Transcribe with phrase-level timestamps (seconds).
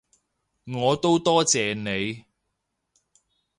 [0.65, 2.25] 我都多謝你